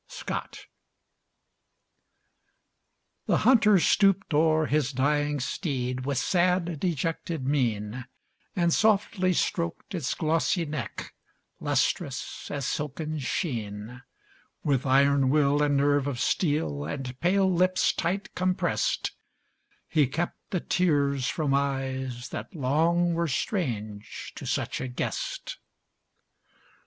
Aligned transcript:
Scott 0.07 0.65
The 3.27 3.37
Hunter 3.45 3.77
stooped 3.77 4.33
o'er 4.33 4.65
his 4.65 4.91
dying 4.93 5.39
steed 5.39 6.07
With 6.07 6.17
sad 6.17 6.79
dejected 6.79 7.45
mien, 7.47 8.05
And 8.55 8.73
softly 8.73 9.31
stroked 9.31 9.93
its 9.93 10.15
glossy 10.15 10.65
neck, 10.65 11.13
Lustrous 11.59 12.49
as 12.49 12.65
silken 12.65 13.19
sheen; 13.19 14.01
With 14.63 14.87
iron 14.87 15.29
will 15.29 15.61
and 15.61 15.77
nerve 15.77 16.07
of 16.07 16.19
steel, 16.19 16.83
And 16.83 17.19
pale 17.19 17.53
lips 17.53 17.93
tight 17.93 18.33
compressed, 18.33 19.11
He 19.87 20.07
kept 20.07 20.49
the 20.49 20.61
tears 20.61 21.27
from 21.29 21.53
eyes 21.53 22.29
that 22.29 22.55
long 22.55 23.13
Were 23.13 23.27
strange 23.27 24.31
to 24.35 24.47
such 24.47 24.81
a 24.81 24.87
guest. 24.87 25.59